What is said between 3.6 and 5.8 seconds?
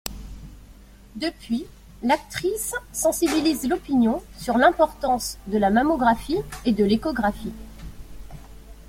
l'opinion sur l'importance de la